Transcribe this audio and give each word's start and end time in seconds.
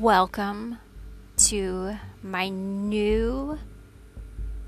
Welcome 0.00 0.78
to 1.36 1.94
my 2.20 2.48
new 2.48 3.60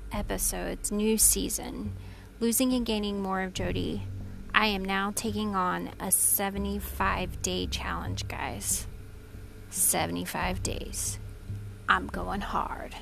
episodes, 0.09 0.89
new 0.89 1.17
season, 1.17 1.97
Losing 2.39 2.71
and 2.71 2.85
Gaining 2.85 3.21
More 3.21 3.41
of 3.41 3.51
Jodie. 3.51 4.03
I 4.55 4.67
am 4.67 4.85
now 4.85 5.11
taking 5.13 5.53
on 5.53 5.91
a 5.99 6.11
75 6.11 7.41
day 7.41 7.67
challenge, 7.67 8.29
guys. 8.29 8.87
75 9.69 10.63
days. 10.63 11.19
I'm 11.89 12.07
going 12.07 12.39
hard. 12.39 12.95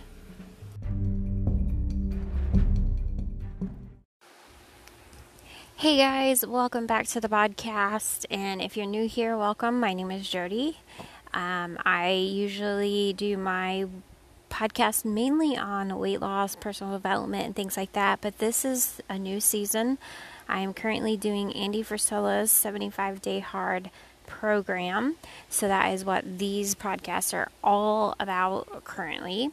Hey 5.76 5.98
guys, 5.98 6.44
welcome 6.44 6.88
back 6.88 7.06
to 7.10 7.22
the 7.22 7.30
podcast. 7.30 8.26
And 8.32 8.64
if 8.64 8.76
you're 8.76 8.88
new 8.88 9.08
here, 9.08 9.38
welcome. 9.38 9.80
My 9.80 9.94
name 9.94 10.10
is 10.10 10.26
Jodie. 10.26 10.78
Um, 11.36 11.78
I 11.86 12.12
usually 12.12 13.14
do 13.14 13.38
my 13.38 13.86
podcast 14.50 15.04
mainly 15.04 15.58
on 15.58 16.00
weight 16.00 16.22
loss, 16.22 16.56
personal 16.56 16.94
development, 16.94 17.46
and 17.46 17.56
things 17.56 17.76
like 17.76 17.92
that, 17.92 18.22
but 18.22 18.40
this 18.40 18.64
is 18.64 19.02
a 19.10 19.20
new 19.20 19.42
season. 19.42 19.98
I 20.48 20.60
am 20.60 20.74
currently 20.74 21.18
doing 21.18 21.54
Andy 21.54 21.84
Frisella's 21.84 22.52
75 22.52 23.22
Day 23.22 23.40
Hard 23.40 23.90
program. 24.26 25.18
So 25.50 25.68
that 25.68 25.94
is 25.94 26.06
what 26.06 26.40
these 26.40 26.74
podcasts 26.74 27.34
are 27.34 27.52
all 27.64 28.16
about 28.20 28.86
currently. 28.86 29.52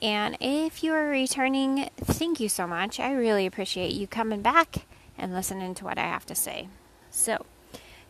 And 0.00 0.36
if 0.40 0.82
you 0.82 0.94
are 0.94 1.08
returning, 1.08 1.90
thank 1.96 2.40
you 2.40 2.48
so 2.48 2.66
much. 2.66 2.98
I 2.98 3.12
really 3.12 3.46
appreciate 3.46 3.92
you 3.92 4.06
coming 4.06 4.42
back 4.42 4.86
and 5.18 5.34
listening 5.34 5.74
to 5.74 5.84
what 5.84 5.98
I 5.98 6.02
have 6.02 6.24
to 6.26 6.34
say. 6.34 6.68
So, 7.10 7.44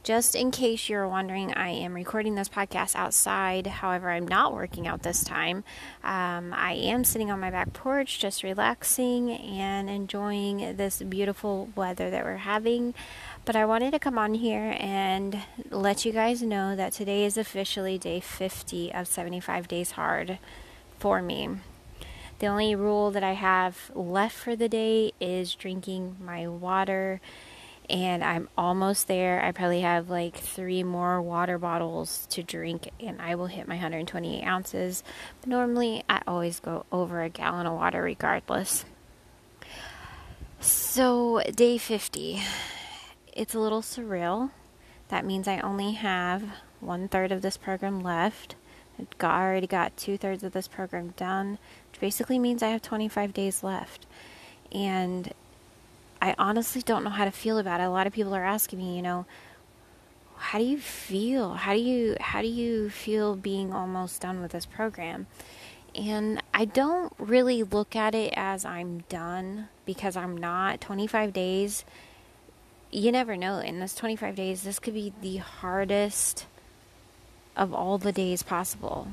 just 0.02 0.34
in 0.34 0.50
case 0.50 0.88
you're 0.88 1.08
wondering, 1.08 1.52
I 1.54 1.68
am 1.70 1.92
recording 1.92 2.34
this 2.34 2.48
podcast 2.48 2.96
outside. 2.96 3.66
However, 3.66 4.10
I'm 4.10 4.27
not 4.27 4.55
working 4.55 4.86
out 4.86 5.02
this 5.02 5.22
time. 5.22 5.64
Um, 6.02 6.55
I 6.55 6.72
am 6.72 7.05
sitting 7.05 7.30
on 7.30 7.40
my 7.40 7.50
back 7.50 7.72
porch, 7.72 8.18
just 8.18 8.42
relaxing 8.42 9.30
and 9.30 9.90
enjoying 9.90 10.77
this 10.77 11.02
beautiful 11.02 11.68
weather 11.74 12.10
that 12.10 12.24
we're 12.24 12.36
having. 12.36 12.94
But 13.44 13.56
I 13.56 13.64
wanted 13.64 13.90
to 13.92 13.98
come 13.98 14.18
on 14.18 14.34
here 14.34 14.77
and 14.78 15.42
let 15.70 16.05
you 16.05 16.12
guys 16.12 16.42
know 16.42 16.77
that 16.77 16.92
today 16.92 17.24
is 17.24 17.36
officially 17.36 17.98
day 17.98 18.20
50 18.20 18.92
of 18.92 19.06
75 19.06 19.68
Days 19.68 19.92
Hard 19.92 20.38
for 20.98 21.20
me. 21.20 21.50
The 22.38 22.46
only 22.46 22.74
rule 22.77 23.10
that 23.10 23.24
I 23.24 23.33
have 23.33 23.90
left 23.94 24.36
for 24.36 24.55
the 24.55 24.68
day 24.68 25.12
is 25.20 25.55
drinking 25.55 26.16
my 26.24 26.46
water 26.46 27.20
and 27.91 28.22
I'm 28.22 28.48
almost 28.56 29.08
there. 29.08 29.42
I 29.42 29.53
probably 29.53 29.81
have 29.81 30.11
like 30.11 30.36
three 30.36 30.83
more 30.83 31.22
water 31.22 31.58
bottles 31.58 32.27
to 32.30 32.42
drink, 32.42 32.91
and 33.00 33.20
I 33.20 33.34
will 33.34 33.47
hit 33.47 33.67
my 33.67 33.77
128 33.77 34.45
ounces. 34.45 35.03
But 35.41 35.48
normally, 35.48 36.03
I 36.08 36.20
always 36.27 36.61
go 36.61 36.84
over 36.92 37.22
a 37.22 37.28
gallon 37.28 37.67
of 37.67 37.75
water 37.75 38.03
regardless. 38.03 38.84
So, 40.61 41.41
day 41.55 41.78
50, 41.78 42.41
it's 43.33 43.55
a 43.55 43.61
little 43.61 43.83
surreal. 43.83 44.50
That 45.08 45.25
means 45.25 45.48
I 45.48 45.61
only 45.61 45.92
have 45.92 46.42
one 46.80 47.08
third 47.08 47.33
of 47.33 47.42
this 47.42 47.56
program 47.56 48.00
left. 48.00 48.56
I 49.20 49.25
already 49.25 49.67
got 49.67 49.97
two 49.97 50.19
thirds 50.19 50.42
of 50.42 50.52
this 50.52 50.69
program 50.69 51.14
done, 51.17 51.58
which 51.91 52.00
basically 52.00 52.39
means 52.39 52.62
I 52.62 52.69
have 52.69 52.83
25 52.83 53.33
days 53.33 53.62
left. 53.62 54.07
And 54.73 55.33
I 56.20 56.34
honestly 56.39 56.83
don't 56.83 57.05
know 57.05 57.11
how 57.11 57.24
to 57.24 57.30
feel 57.30 57.58
about 57.58 57.80
it. 57.80 57.84
A 57.84 57.90
lot 57.90 58.06
of 58.06 58.12
people 58.12 58.34
are 58.34 58.45
asking 58.45 58.79
me, 58.79 58.96
you 58.96 59.02
know, 59.02 59.27
how 60.36 60.58
do 60.58 60.64
you 60.64 60.79
feel? 60.79 61.55
How 61.55 61.74
do 61.74 61.80
you 61.80 62.17
how 62.20 62.42
do 62.42 62.48
you 62.48 62.90
feel 62.90 63.34
being 63.36 63.73
almost 63.73 64.20
done 64.20 64.40
with 64.40 64.52
this 64.52 64.67
program? 64.67 65.27
And 65.95 66.42
I 66.55 66.64
don't 66.64 67.12
really 67.18 67.62
look 67.62 67.96
at 67.96 68.14
it 68.14 68.33
as 68.36 68.64
I'm 68.64 69.01
done 69.08 69.68
because 69.84 70.17
I'm 70.17 70.36
not. 70.36 70.80
25 70.80 71.33
days 71.33 71.84
you 72.90 73.12
never 73.12 73.36
know. 73.36 73.58
In 73.58 73.80
this 73.80 73.95
25 73.95 74.35
days, 74.35 74.62
this 74.62 74.79
could 74.79 74.95
be 74.95 75.12
the 75.20 75.39
hardest 75.39 76.46
of 77.56 77.74
all 77.74 77.98
the 77.98 78.12
days 78.12 78.42
possible. 78.42 79.08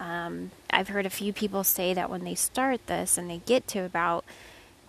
Um, 0.00 0.50
I've 0.70 0.88
heard 0.88 1.06
a 1.06 1.10
few 1.10 1.32
people 1.32 1.62
say 1.62 1.94
that 1.94 2.10
when 2.10 2.24
they 2.24 2.34
start 2.34 2.86
this 2.86 3.16
and 3.16 3.30
they 3.30 3.38
get 3.38 3.68
to 3.68 3.80
about 3.80 4.24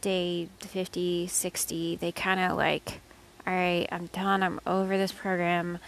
day 0.04 0.50
50, 0.60 1.28
60, 1.28 1.96
they 1.96 2.12
kind 2.12 2.40
of 2.40 2.58
like, 2.58 3.00
all 3.48 3.54
right, 3.54 3.88
I'm 3.92 4.08
done, 4.08 4.44
I'm 4.44 4.60
over 4.68 4.98
this 4.98 5.14
program, 5.14 5.80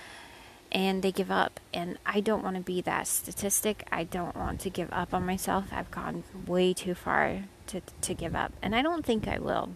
and 0.71 1.03
they 1.03 1.11
give 1.11 1.29
up. 1.29 1.59
And 1.73 1.99
I 2.05 2.21
don't 2.21 2.41
want 2.41 2.55
to 2.55 2.61
be 2.63 2.81
that 2.81 3.07
statistic. 3.07 3.85
I 3.91 4.05
don't 4.05 4.35
want 4.35 4.61
to 4.61 4.69
give 4.69 4.91
up 4.91 5.13
on 5.13 5.25
myself. 5.25 5.65
I've 5.71 5.91
gone 5.91 6.23
way 6.47 6.73
too 6.73 6.95
far 6.95 7.43
to, 7.67 7.81
to 8.01 8.13
give 8.13 8.35
up, 8.35 8.53
and 8.61 8.73
I 8.73 8.81
don't 8.81 9.05
think 9.05 9.27
I 9.27 9.37
will. 9.37 9.71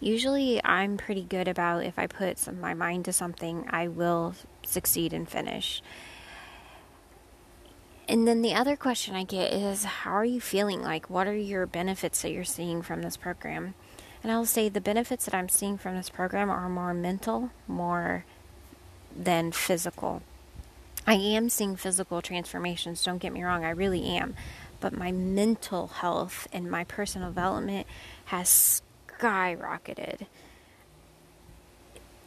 Usually, 0.00 0.64
I'm 0.64 0.96
pretty 0.96 1.22
good 1.22 1.46
about 1.46 1.84
if 1.84 1.98
I 1.98 2.06
put 2.06 2.38
some, 2.38 2.58
my 2.58 2.72
mind 2.72 3.04
to 3.04 3.12
something, 3.12 3.66
I 3.68 3.86
will 3.88 4.34
succeed 4.64 5.12
and 5.12 5.28
finish. 5.28 5.82
And 8.10 8.26
then 8.26 8.42
the 8.42 8.54
other 8.54 8.74
question 8.74 9.14
I 9.14 9.22
get 9.22 9.52
is 9.52 9.84
how 9.84 10.10
are 10.10 10.24
you 10.24 10.40
feeling? 10.40 10.82
Like, 10.82 11.08
what 11.08 11.28
are 11.28 11.36
your 11.36 11.64
benefits 11.64 12.22
that 12.22 12.32
you're 12.32 12.42
seeing 12.42 12.82
from 12.82 13.02
this 13.02 13.16
program? 13.16 13.74
And 14.24 14.32
I'll 14.32 14.46
say 14.46 14.68
the 14.68 14.80
benefits 14.80 15.26
that 15.26 15.34
I'm 15.34 15.48
seeing 15.48 15.78
from 15.78 15.94
this 15.94 16.10
program 16.10 16.50
are 16.50 16.68
more 16.68 16.92
mental, 16.92 17.50
more 17.68 18.24
than 19.16 19.52
physical. 19.52 20.22
I 21.06 21.14
am 21.14 21.48
seeing 21.50 21.76
physical 21.76 22.20
transformations, 22.20 23.04
don't 23.04 23.18
get 23.18 23.32
me 23.32 23.44
wrong, 23.44 23.64
I 23.64 23.70
really 23.70 24.04
am. 24.04 24.34
But 24.80 24.98
my 24.98 25.12
mental 25.12 25.86
health 25.86 26.48
and 26.52 26.68
my 26.68 26.82
personal 26.82 27.28
development 27.28 27.86
has 28.24 28.82
skyrocketed. 29.20 30.26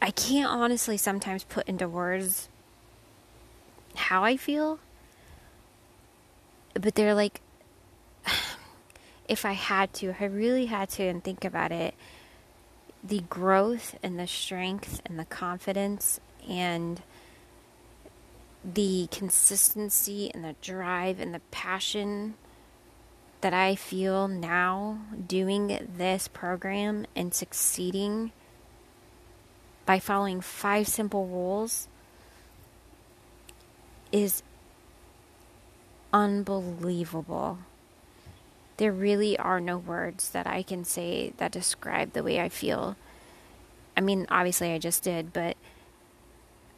I 0.00 0.10
can't 0.10 0.50
honestly 0.50 0.96
sometimes 0.96 1.44
put 1.44 1.68
into 1.68 1.86
words 1.86 2.48
how 3.96 4.24
I 4.24 4.38
feel 4.38 4.80
but 6.74 6.94
they're 6.94 7.14
like 7.14 7.40
if 9.28 9.44
I 9.44 9.52
had 9.52 9.92
to, 9.94 10.08
if 10.10 10.20
I 10.20 10.26
really 10.26 10.66
had 10.66 10.90
to 10.90 11.04
and 11.04 11.22
think 11.22 11.44
about 11.44 11.72
it, 11.72 11.94
the 13.02 13.20
growth 13.28 13.96
and 14.02 14.18
the 14.18 14.26
strength 14.26 15.00
and 15.04 15.18
the 15.18 15.24
confidence 15.24 16.20
and 16.48 17.02
the 18.64 19.08
consistency 19.10 20.30
and 20.32 20.42
the 20.42 20.54
drive 20.62 21.20
and 21.20 21.34
the 21.34 21.40
passion 21.50 22.34
that 23.42 23.52
I 23.52 23.74
feel 23.74 24.26
now 24.26 25.00
doing 25.26 25.86
this 25.98 26.28
program 26.28 27.04
and 27.14 27.34
succeeding 27.34 28.32
by 29.84 29.98
following 29.98 30.40
five 30.40 30.88
simple 30.88 31.26
rules 31.26 31.88
is 34.10 34.42
unbelievable. 36.14 37.58
There 38.76 38.92
really 38.92 39.36
are 39.38 39.60
no 39.60 39.76
words 39.76 40.30
that 40.30 40.46
I 40.46 40.62
can 40.62 40.84
say 40.84 41.34
that 41.36 41.52
describe 41.52 42.12
the 42.12 42.22
way 42.22 42.40
I 42.40 42.48
feel. 42.48 42.96
I 43.96 44.00
mean, 44.00 44.26
obviously, 44.30 44.72
I 44.72 44.78
just 44.78 45.02
did, 45.02 45.32
but 45.32 45.56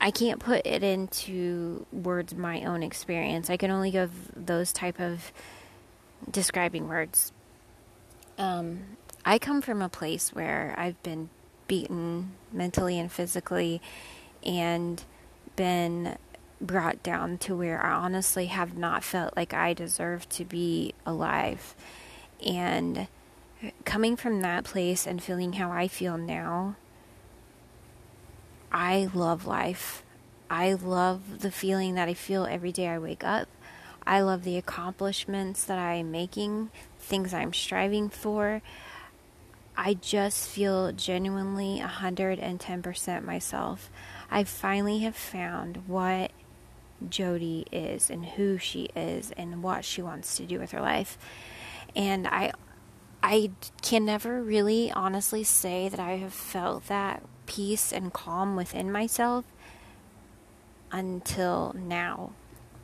I 0.01 0.11
can't 0.11 0.41
put 0.41 0.67
it 0.67 0.83
into 0.83 1.87
words 1.93 2.35
my 2.35 2.65
own 2.65 2.83
experience. 2.83 3.49
I 3.51 3.57
can 3.57 3.71
only 3.71 3.91
give 3.91 4.11
those 4.35 4.73
type 4.73 4.99
of 5.01 5.33
describing 6.31 6.89
words. 6.89 7.33
Um, 8.39 8.97
I 9.25 9.39
come 9.39 9.61
from 9.61 9.83
a 9.83 9.89
place 9.89 10.33
where 10.33 10.75
I've 10.79 11.03
been 11.03 11.29
beaten 11.69 12.33
mentally 12.53 12.99
and 12.99 13.13
physically 13.13 13.83
and 14.45 15.03
been 15.57 16.17
brought 16.61 17.03
down 17.03 17.39
to 17.39 17.57
where 17.57 17.83
I 17.85 17.93
honestly 17.93 18.47
have 18.47 18.77
not 18.77 19.05
felt 19.05 19.37
like 19.37 19.53
I 19.53 19.75
deserve 19.75 20.29
to 20.31 20.45
be 20.45 20.95
alive. 21.05 21.75
And 22.45 23.09
coming 23.85 24.17
from 24.17 24.41
that 24.41 24.65
place 24.65 25.07
and 25.07 25.23
feeling 25.23 25.55
how 25.55 25.71
I 25.71 25.89
feel 25.89 26.19
now, 26.19 26.77
I 28.73 29.09
love 29.15 29.47
life. 29.47 30.03
I 30.49 30.75
love 30.75 31.41
the 31.41 31.51
feeling 31.51 31.95
that 31.95 32.09
I 32.09 32.15
feel 32.15 32.47
every 32.47 32.73
day 32.73 32.89
I 32.89 32.99
wake 32.99 33.25
up. 33.25 33.49
I 34.07 34.21
love 34.21 34.45
the 34.45 34.57
accomplishments 34.57 35.65
that 35.65 35.79
I'm 35.79 36.13
making, 36.13 36.71
things 36.99 37.35
I'm 37.35 37.53
striving 37.53 38.09
for. 38.09 38.63
I 39.77 39.95
just 39.95 40.49
feel 40.49 40.93
genuinely 40.93 41.83
110% 41.85 43.25
myself. 43.25 43.91
I 44.31 44.45
finally 44.45 45.01
have 45.01 45.17
found 45.17 45.83
what 45.87 46.31
Jodie 47.05 47.67
is 47.73 48.11
and 48.11 48.25
who 48.25 48.59
she 48.59 48.89
is 48.97 49.33
and 49.37 49.63
what 49.63 49.85
she 49.85 50.03
wants 50.03 50.37
to 50.37 50.45
do 50.45 50.59
with 50.59 50.73
her 50.73 50.81
life. 50.81 51.19
And 51.95 52.27
I 52.27 52.53
I 53.23 53.51
can 53.83 54.05
never 54.05 54.43
really 54.43 54.93
honestly 54.93 55.43
say 55.43 55.89
that 55.89 56.01
I 56.01 56.13
have 56.13 56.33
felt 56.33 56.87
that 56.87 57.23
peace 57.47 57.93
and 57.93 58.13
calm 58.13 58.57
within 58.57 58.91
myself 58.93 59.45
until 60.93 61.75
now. 61.77 62.33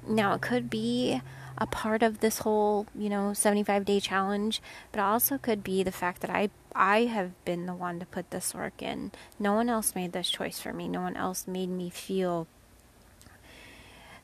Now, 0.06 0.34
it 0.34 0.40
could 0.40 0.68
be 0.68 1.20
a 1.58 1.66
part 1.66 2.02
of 2.02 2.20
this 2.20 2.38
whole, 2.38 2.86
you 2.94 3.08
know, 3.08 3.32
75 3.32 3.84
day 3.84 4.00
challenge, 4.00 4.60
but 4.90 5.00
also 5.00 5.38
could 5.38 5.62
be 5.62 5.82
the 5.82 5.92
fact 5.92 6.20
that 6.22 6.30
I 6.30 6.50
I 6.74 7.04
have 7.04 7.44
been 7.44 7.66
the 7.66 7.74
one 7.74 8.00
to 8.00 8.06
put 8.06 8.30
this 8.30 8.54
work 8.54 8.82
in. 8.82 9.12
No 9.38 9.52
one 9.52 9.68
else 9.68 9.94
made 9.94 10.12
this 10.12 10.30
choice 10.30 10.58
for 10.58 10.72
me. 10.72 10.88
No 10.88 11.02
one 11.02 11.16
else 11.16 11.46
made 11.46 11.68
me 11.68 11.90
feel 11.90 12.46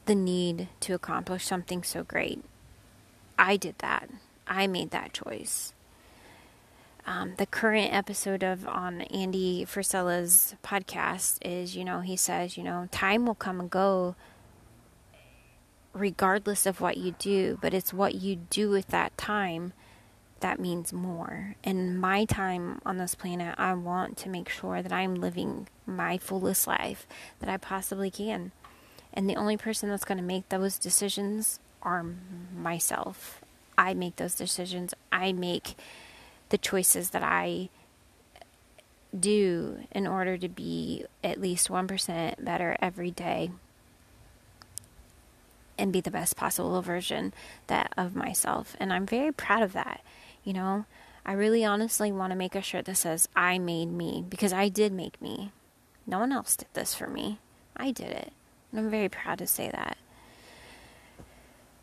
the 0.08 0.14
need 0.14 0.69
to 0.81 0.94
accomplish 0.94 1.44
something 1.44 1.84
so 1.84 2.02
great. 2.02 2.43
I 3.38 3.56
did 3.56 3.78
that. 3.78 4.08
I 4.46 4.66
made 4.66 4.90
that 4.90 5.12
choice. 5.12 5.75
Um, 7.06 7.34
the 7.37 7.46
current 7.46 7.93
episode 7.93 8.43
of 8.43 8.66
on 8.66 9.02
Andy 9.02 9.64
Frisella's 9.64 10.56
podcast 10.64 11.38
is, 11.43 11.76
you 11.76 11.84
know, 11.84 12.00
he 12.00 12.16
says, 12.16 12.56
you 12.56 12.64
know, 12.64 12.88
time 12.90 13.26
will 13.26 13.34
come 13.34 13.60
and 13.60 13.70
go 13.70 14.16
regardless 15.93 16.64
of 16.64 16.81
what 16.81 16.96
you 16.96 17.14
do, 17.19 17.58
but 17.61 17.75
it's 17.75 17.93
what 17.93 18.14
you 18.14 18.37
do 18.37 18.70
with 18.70 18.88
that 18.88 19.16
time 19.16 19.75
that 20.40 20.61
means 20.61 20.93
more. 20.93 21.56
And 21.64 22.00
my 22.00 22.25
time 22.25 22.81
on 22.87 22.99
this 22.99 23.14
planet, 23.14 23.54
I 23.58 23.75
want 23.75 24.16
to 24.19 24.28
make 24.28 24.49
sure 24.49 24.82
that 24.82 24.93
I'm 24.93 25.16
living 25.16 25.69
my 25.84 26.16
fullest 26.19 26.66
life 26.66 27.06
that 27.40 27.49
I 27.50 27.56
possibly 27.56 28.11
can. 28.11 28.52
And 29.18 29.28
the 29.28 29.34
only 29.34 29.56
person 29.56 29.88
that's 29.88 30.04
going 30.04 30.18
to 30.18 30.24
make 30.24 30.48
those 30.48 30.78
decisions 30.78 31.58
are 31.82 32.04
myself. 32.56 33.42
I 33.76 33.92
make 33.92 34.14
those 34.14 34.36
decisions. 34.36 34.94
I 35.10 35.32
make 35.32 35.74
the 36.50 36.58
choices 36.58 37.10
that 37.10 37.24
I 37.24 37.68
do 39.18 39.78
in 39.90 40.06
order 40.06 40.38
to 40.38 40.48
be 40.48 41.04
at 41.24 41.40
least 41.40 41.68
1% 41.68 42.44
better 42.44 42.76
every 42.80 43.10
day 43.10 43.50
and 45.76 45.92
be 45.92 46.00
the 46.00 46.10
best 46.10 46.36
possible 46.36 46.80
version 46.80 47.34
that 47.66 47.92
of 47.96 48.14
myself. 48.14 48.76
And 48.78 48.92
I'm 48.92 49.06
very 49.06 49.32
proud 49.32 49.62
of 49.62 49.72
that 49.72 50.00
you 50.48 50.54
know? 50.54 50.86
I 51.26 51.32
really 51.32 51.62
honestly 51.62 52.10
want 52.10 52.30
to 52.30 52.36
make 52.36 52.54
a 52.54 52.62
shirt 52.62 52.86
that 52.86 52.96
says 52.96 53.28
I 53.36 53.58
made 53.58 53.92
me 53.92 54.24
because 54.26 54.54
I 54.54 54.70
did 54.70 54.94
make 54.94 55.20
me. 55.20 55.52
No 56.06 56.20
one 56.20 56.32
else 56.32 56.56
did 56.56 56.68
this 56.72 56.94
for 56.94 57.06
me. 57.06 57.38
I 57.76 57.90
did 57.90 58.10
it 58.12 58.32
and 58.70 58.80
I'm 58.80 58.90
very 58.90 59.08
proud 59.08 59.38
to 59.38 59.46
say 59.46 59.70
that 59.70 59.96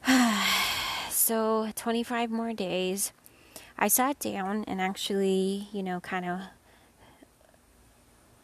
so 1.10 1.72
25 1.76 2.30
more 2.30 2.54
days 2.54 3.12
I 3.78 3.88
sat 3.90 4.20
down 4.20 4.64
and 4.68 4.80
actually, 4.80 5.68
you 5.74 5.84
know, 5.84 6.00
kind 6.00 6.26
of 6.26 6.42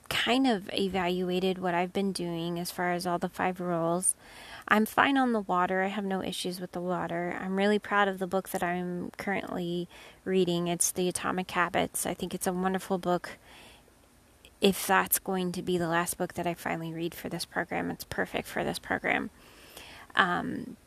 kind 0.09 0.45
of 0.45 0.69
evaluated 0.73 1.57
what 1.57 1.73
I've 1.73 1.93
been 1.93 2.11
doing 2.11 2.59
as 2.59 2.69
far 2.69 2.91
as 2.91 3.07
all 3.07 3.17
the 3.17 3.29
five 3.29 3.61
rules. 3.61 4.13
I'm 4.67 4.85
fine 4.85 5.17
on 5.17 5.31
the 5.31 5.39
water. 5.39 5.83
I 5.83 5.87
have 5.87 6.03
no 6.03 6.21
issues 6.21 6.59
with 6.59 6.73
the 6.73 6.81
water. 6.81 7.37
I'm 7.39 7.55
really 7.55 7.79
proud 7.79 8.09
of 8.09 8.19
the 8.19 8.27
book 8.27 8.49
that 8.49 8.61
I'm 8.61 9.11
currently 9.17 9.87
reading. 10.25 10.67
It's 10.67 10.91
The 10.91 11.07
Atomic 11.07 11.49
Habits. 11.51 12.05
I 12.05 12.13
think 12.13 12.33
it's 12.35 12.45
a 12.45 12.53
wonderful 12.53 12.97
book. 12.97 13.37
If 14.61 14.85
that's 14.85 15.19
going 15.19 15.51
to 15.53 15.61
be 15.61 15.77
the 15.77 15.87
last 15.87 16.17
book 16.17 16.35
that 16.35 16.45
I 16.45 16.53
finally 16.53 16.93
read 16.93 17.15
for 17.15 17.29
this 17.29 17.45
program, 17.45 17.89
it's 17.89 18.03
perfect 18.03 18.47
for 18.47 18.63
this 18.63 18.77
program. 18.79 19.31
Um, 20.15 20.77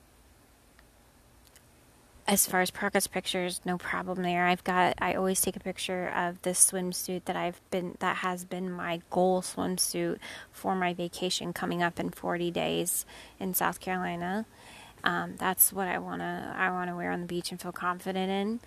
as 2.27 2.47
far 2.47 2.63
as 2.63 2.71
progress 2.71 3.07
pictures, 3.07 3.61
no 3.65 3.77
problem 3.77 4.23
there. 4.23 4.47
I've 4.47 4.65
got 4.65 4.95
I 4.99 5.15
always 5.15 5.41
take 5.41 5.57
a 5.57 5.61
picture 5.61 6.09
of 6.09 6.41
this 6.43 6.71
swimsuit 6.71 7.27
that 7.27 7.37
I've 7.37 7.61
been 7.71 7.97
that 7.99 8.19
has 8.19 8.45
been 8.45 8.71
my 8.71 9.03
goal 9.11 9.43
swimsuit 9.43 10.19
for 10.51 10.75
my 10.75 10.95
vacation 10.95 11.53
coming 11.53 11.83
up 11.83 12.01
in 12.01 12.11
40 12.11 12.51
days 12.51 13.05
in 13.39 13.53
South 13.53 13.79
Carolina. 13.79 14.47
Um, 15.03 15.35
that's 15.37 15.71
what 15.71 15.87
I 15.87 15.99
wanna 15.99 16.55
I 16.57 16.71
wanna 16.71 16.97
wear 16.97 17.11
on 17.11 17.21
the 17.21 17.27
beach 17.27 17.51
and 17.51 17.61
feel 17.61 17.73
confident 17.73 18.31
in. 18.31 18.61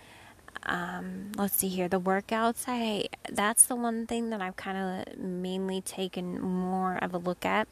Um, 0.64 1.32
let's 1.38 1.56
see 1.56 1.70
here 1.70 1.88
the 1.88 2.00
workouts. 2.00 2.66
I 2.68 3.08
that's 3.32 3.66
the 3.66 3.76
one 3.76 4.08
thing 4.08 4.30
that 4.32 4.42
I've 4.42 4.56
kind 4.56 5.08
of 5.08 5.18
mainly 5.18 5.82
taken 5.82 6.42
more 6.42 6.98
of 6.98 7.14
a 7.14 7.18
look 7.18 7.46
at. 7.46 7.68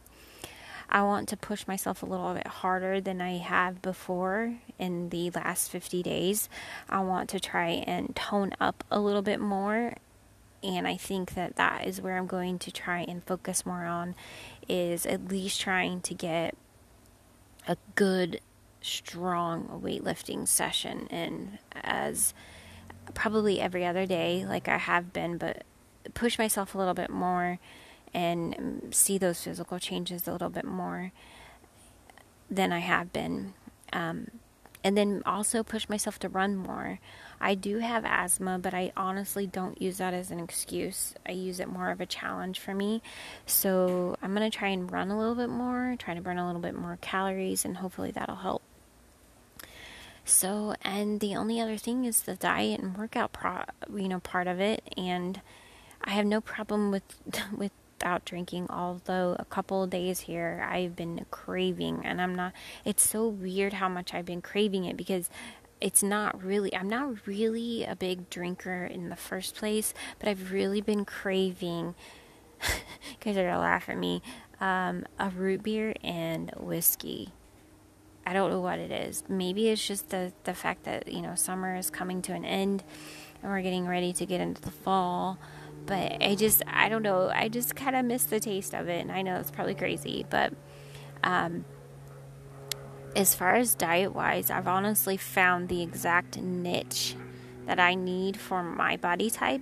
I 0.89 1.01
want 1.01 1.29
to 1.29 1.37
push 1.37 1.67
myself 1.67 2.03
a 2.03 2.05
little 2.05 2.33
bit 2.33 2.47
harder 2.47 3.01
than 3.01 3.21
I 3.21 3.37
have 3.37 3.81
before 3.81 4.55
in 4.77 5.09
the 5.09 5.31
last 5.31 5.69
50 5.69 6.03
days. 6.03 6.47
I 6.89 6.99
want 7.01 7.29
to 7.31 7.39
try 7.39 7.69
and 7.69 8.15
tone 8.15 8.53
up 8.59 8.83
a 8.91 8.99
little 8.99 9.21
bit 9.21 9.39
more. 9.39 9.95
And 10.63 10.87
I 10.87 10.97
think 10.97 11.33
that 11.33 11.55
that 11.57 11.87
is 11.87 12.01
where 12.01 12.17
I'm 12.17 12.27
going 12.27 12.59
to 12.59 12.71
try 12.71 12.99
and 13.01 13.23
focus 13.23 13.65
more 13.65 13.85
on 13.85 14.15
is 14.67 15.05
at 15.05 15.27
least 15.27 15.61
trying 15.61 16.01
to 16.01 16.13
get 16.13 16.55
a 17.67 17.77
good, 17.95 18.39
strong 18.81 19.81
weightlifting 19.83 20.47
session 20.47 21.07
in 21.07 21.59
as 21.73 22.33
probably 23.13 23.59
every 23.59 23.85
other 23.85 24.05
day, 24.05 24.45
like 24.47 24.67
I 24.67 24.77
have 24.77 25.13
been, 25.13 25.37
but 25.37 25.63
push 26.13 26.37
myself 26.37 26.75
a 26.75 26.77
little 26.77 26.93
bit 26.93 27.09
more 27.09 27.59
and 28.13 28.89
see 28.91 29.17
those 29.17 29.41
physical 29.41 29.79
changes 29.79 30.27
a 30.27 30.31
little 30.31 30.49
bit 30.49 30.65
more 30.65 31.11
than 32.49 32.71
I 32.71 32.79
have 32.79 33.11
been. 33.11 33.53
Um, 33.91 34.27
and 34.83 34.95
then 34.95 35.23
also 35.25 35.63
push 35.63 35.89
myself 35.89 36.19
to 36.19 36.29
run 36.29 36.55
more. 36.55 36.99
I 37.41 37.55
do 37.55 37.79
have 37.79 38.05
asthma, 38.05 38.59
but 38.59 38.73
I 38.73 38.91
honestly 38.95 39.47
don't 39.47 39.81
use 39.81 39.97
that 39.97 40.13
as 40.13 40.29
an 40.29 40.39
excuse. 40.39 41.15
I 41.27 41.31
use 41.31 41.59
it 41.59 41.67
more 41.67 41.89
of 41.89 41.99
a 41.99 42.05
challenge 42.05 42.59
for 42.59 42.75
me. 42.75 43.01
So 43.47 44.15
I'm 44.21 44.35
going 44.35 44.49
to 44.49 44.55
try 44.55 44.69
and 44.69 44.91
run 44.91 45.09
a 45.09 45.17
little 45.17 45.33
bit 45.33 45.49
more, 45.49 45.95
try 45.97 46.13
to 46.13 46.21
burn 46.21 46.37
a 46.37 46.45
little 46.45 46.61
bit 46.61 46.75
more 46.75 46.99
calories, 47.01 47.65
and 47.65 47.77
hopefully 47.77 48.11
that'll 48.11 48.35
help. 48.35 48.61
So, 50.27 50.73
and 50.81 51.19
the 51.19 51.35
only 51.35 51.61
other 51.61 51.77
thing 51.77 52.05
is 52.05 52.23
the 52.23 52.35
diet 52.35 52.81
and 52.81 52.97
workout, 52.97 53.31
pro, 53.31 53.63
you 53.95 54.09
know, 54.09 54.19
part 54.19 54.47
of 54.47 54.59
it. 54.59 54.81
And 54.97 55.39
I 56.03 56.11
have 56.11 56.25
no 56.25 56.41
problem 56.41 56.89
with 56.89 57.03
without 57.55 58.25
drinking, 58.25 58.65
although 58.71 59.35
a 59.37 59.45
couple 59.45 59.83
of 59.83 59.91
days 59.91 60.21
here 60.21 60.67
I've 60.67 60.95
been 60.95 61.27
craving, 61.29 62.01
and 62.05 62.19
I'm 62.19 62.33
not. 62.33 62.53
It's 62.83 63.07
so 63.07 63.27
weird 63.27 63.73
how 63.73 63.87
much 63.87 64.15
I've 64.15 64.25
been 64.25 64.41
craving 64.41 64.85
it 64.85 64.97
because 64.97 65.29
it's 65.79 66.01
not 66.01 66.43
really. 66.43 66.75
I'm 66.75 66.89
not 66.89 67.27
really 67.27 67.83
a 67.83 67.95
big 67.95 68.27
drinker 68.31 68.83
in 68.83 69.09
the 69.09 69.15
first 69.15 69.55
place, 69.55 69.93
but 70.17 70.27
I've 70.27 70.51
really 70.51 70.81
been 70.81 71.05
craving. 71.05 71.93
guys 73.19 73.37
are 73.37 73.43
gonna 73.45 73.59
laugh 73.59 73.89
at 73.89 73.97
me. 73.97 74.23
Um, 74.59 75.05
a 75.19 75.29
root 75.29 75.61
beer 75.61 75.93
and 76.03 76.51
whiskey. 76.57 77.31
I 78.25 78.33
don't 78.33 78.49
know 78.49 78.61
what 78.61 78.79
it 78.79 78.91
is. 78.91 79.23
Maybe 79.29 79.69
it's 79.69 79.85
just 79.85 80.09
the 80.09 80.33
the 80.43 80.53
fact 80.53 80.83
that 80.85 81.11
you 81.11 81.21
know 81.21 81.35
summer 81.35 81.75
is 81.75 81.89
coming 81.89 82.21
to 82.23 82.33
an 82.33 82.45
end, 82.45 82.83
and 83.41 83.51
we're 83.51 83.61
getting 83.61 83.87
ready 83.87 84.13
to 84.13 84.25
get 84.25 84.41
into 84.41 84.61
the 84.61 84.71
fall. 84.71 85.37
But 85.85 86.23
I 86.23 86.35
just 86.35 86.63
I 86.67 86.89
don't 86.89 87.03
know. 87.03 87.29
I 87.29 87.47
just 87.47 87.75
kind 87.75 87.95
of 87.95 88.05
miss 88.05 88.23
the 88.23 88.39
taste 88.39 88.73
of 88.73 88.87
it 88.89 89.01
and 89.01 89.11
I 89.11 89.21
know 89.21 89.37
it's 89.37 89.51
probably 89.51 89.75
crazy 89.75 90.25
but 90.29 90.53
um, 91.23 91.65
as 93.15 93.35
far 93.35 93.55
as 93.55 93.75
diet 93.75 94.13
wise 94.13 94.49
I've 94.49 94.67
honestly 94.67 95.17
found 95.17 95.69
the 95.69 95.81
exact 95.81 96.37
niche 96.37 97.15
that 97.65 97.79
I 97.79 97.95
need 97.95 98.37
for 98.37 98.63
my 98.63 98.97
body 98.97 99.29
type. 99.29 99.61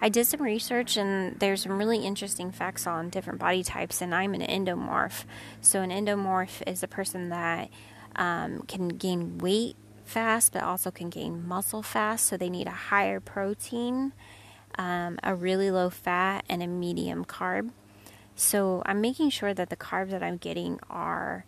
I 0.00 0.08
did 0.08 0.26
some 0.26 0.40
research 0.40 0.96
and 0.96 1.38
there's 1.40 1.62
some 1.62 1.78
really 1.78 1.98
interesting 1.98 2.50
facts 2.50 2.86
on 2.86 3.10
different 3.10 3.38
body 3.38 3.62
types 3.62 4.00
and 4.00 4.14
I'm 4.14 4.34
an 4.34 4.40
endomorph. 4.40 5.24
So 5.60 5.82
an 5.82 5.90
endomorph 5.90 6.66
is 6.66 6.82
a 6.82 6.88
person 6.88 7.28
that 7.28 7.68
um, 8.20 8.62
can 8.68 8.86
gain 8.88 9.38
weight 9.38 9.74
fast 10.04 10.52
but 10.52 10.62
also 10.62 10.92
can 10.92 11.10
gain 11.10 11.46
muscle 11.46 11.82
fast 11.82 12.26
so 12.26 12.36
they 12.36 12.50
need 12.50 12.68
a 12.68 12.70
higher 12.70 13.18
protein 13.18 14.12
um, 14.78 15.18
a 15.22 15.34
really 15.34 15.70
low 15.70 15.90
fat, 15.90 16.44
and 16.48 16.62
a 16.62 16.66
medium 16.66 17.24
carb. 17.24 17.70
So 18.36 18.82
I'm 18.86 19.00
making 19.00 19.30
sure 19.30 19.52
that 19.52 19.68
the 19.68 19.76
carbs 19.76 20.10
that 20.10 20.22
I'm 20.22 20.36
getting 20.38 20.80
are, 20.88 21.44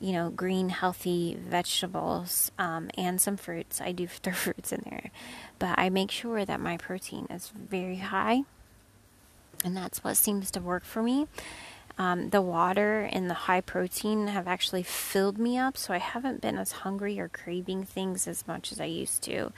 you 0.00 0.12
know, 0.12 0.30
green, 0.30 0.70
healthy 0.70 1.36
vegetables 1.38 2.50
um, 2.58 2.90
and 2.96 3.20
some 3.20 3.36
fruits. 3.36 3.80
I 3.80 3.92
do 3.92 4.06
throw 4.08 4.32
fruits 4.32 4.72
in 4.72 4.82
there, 4.88 5.10
but 5.58 5.78
I 5.78 5.88
make 5.90 6.10
sure 6.10 6.44
that 6.44 6.60
my 6.60 6.76
protein 6.76 7.26
is 7.30 7.52
very 7.54 7.96
high, 7.96 8.42
and 9.64 9.76
that's 9.76 10.02
what 10.02 10.16
seems 10.16 10.50
to 10.52 10.60
work 10.60 10.84
for 10.84 11.02
me. 11.02 11.28
Um, 11.96 12.30
the 12.30 12.42
water 12.42 13.08
and 13.12 13.30
the 13.30 13.34
high 13.34 13.60
protein 13.60 14.26
have 14.26 14.48
actually 14.48 14.82
filled 14.82 15.38
me 15.38 15.56
up, 15.56 15.76
so 15.76 15.94
I 15.94 15.98
haven't 15.98 16.40
been 16.40 16.58
as 16.58 16.72
hungry 16.72 17.20
or 17.20 17.28
craving 17.28 17.84
things 17.84 18.26
as 18.26 18.46
much 18.48 18.72
as 18.72 18.80
I 18.80 18.86
used 18.86 19.22
to, 19.24 19.52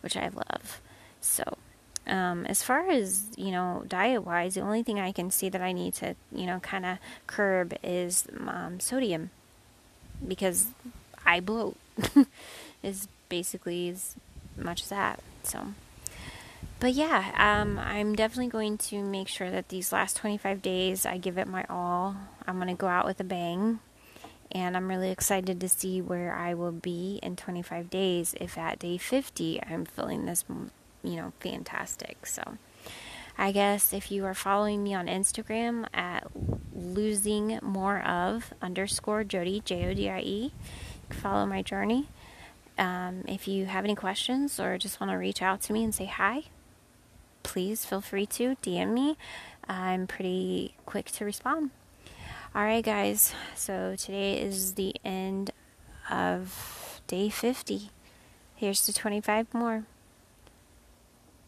which 0.00 0.16
I 0.16 0.28
love. 0.28 0.80
So 1.20 1.58
um, 2.06 2.46
as 2.46 2.62
far 2.62 2.90
as 2.90 3.28
you 3.36 3.50
know, 3.50 3.84
diet 3.86 4.24
wise, 4.24 4.54
the 4.54 4.60
only 4.60 4.82
thing 4.82 4.98
I 4.98 5.12
can 5.12 5.30
see 5.30 5.48
that 5.48 5.62
I 5.62 5.72
need 5.72 5.94
to 5.94 6.16
you 6.32 6.46
know 6.46 6.58
kind 6.60 6.84
of 6.84 6.98
curb 7.26 7.74
is 7.82 8.26
um, 8.46 8.80
sodium 8.80 9.30
because 10.26 10.66
I 11.24 11.40
bloat 11.40 11.76
is 12.82 13.08
basically 13.28 13.88
as 13.88 14.16
much 14.56 14.82
as 14.82 14.88
that. 14.88 15.20
So, 15.44 15.68
but 16.82 16.94
yeah, 16.94 17.30
um, 17.36 17.78
I'm 17.78 18.16
definitely 18.16 18.48
going 18.48 18.76
to 18.78 19.04
make 19.04 19.28
sure 19.28 19.52
that 19.52 19.68
these 19.68 19.92
last 19.92 20.16
25 20.16 20.60
days 20.60 21.06
I 21.06 21.16
give 21.16 21.38
it 21.38 21.46
my 21.46 21.64
all. 21.70 22.16
I'm 22.44 22.56
going 22.56 22.66
to 22.66 22.74
go 22.74 22.88
out 22.88 23.06
with 23.06 23.20
a 23.20 23.24
bang 23.24 23.78
And 24.50 24.76
I'm 24.76 24.88
really 24.88 25.12
excited 25.12 25.60
to 25.60 25.68
see 25.68 26.02
where 26.02 26.34
I 26.34 26.54
will 26.54 26.72
be 26.72 27.20
in 27.22 27.36
25 27.36 27.88
days 27.88 28.34
if 28.40 28.58
at 28.58 28.80
day 28.80 28.98
50 28.98 29.62
I'm 29.62 29.84
feeling 29.84 30.26
this, 30.26 30.44
you 31.04 31.16
know, 31.16 31.32
fantastic. 31.38 32.26
So 32.26 32.58
I 33.38 33.52
guess 33.52 33.92
if 33.92 34.10
you 34.10 34.24
are 34.24 34.34
following 34.34 34.82
me 34.82 34.92
on 34.92 35.06
Instagram 35.06 35.86
at 35.94 36.26
losing 36.74 37.60
more 37.62 38.02
of 38.02 38.52
underscore 38.60 39.22
Jodie, 39.22 39.64
J 39.64 39.86
O 39.88 39.94
D 39.94 40.10
I 40.10 40.18
E, 40.18 40.52
follow 41.10 41.46
my 41.46 41.62
journey. 41.62 42.08
Um, 42.76 43.22
if 43.28 43.46
you 43.46 43.66
have 43.66 43.84
any 43.84 43.94
questions 43.94 44.58
or 44.58 44.78
just 44.78 45.00
want 45.00 45.12
to 45.12 45.16
reach 45.16 45.42
out 45.42 45.60
to 45.62 45.72
me 45.72 45.84
and 45.84 45.94
say 45.94 46.06
hi, 46.06 46.44
please 47.52 47.84
feel 47.84 48.00
free 48.00 48.24
to 48.24 48.56
DM 48.62 48.94
me. 48.94 49.18
I'm 49.68 50.06
pretty 50.06 50.74
quick 50.86 51.10
to 51.12 51.24
respond. 51.26 51.68
All 52.54 52.62
right, 52.62 52.82
guys. 52.82 53.34
So 53.54 53.94
today 53.94 54.40
is 54.40 54.72
the 54.72 54.94
end 55.04 55.50
of 56.10 57.02
day 57.06 57.28
50. 57.28 57.90
Here's 58.56 58.86
to 58.86 58.94
25 58.94 59.52
more. 59.52 59.84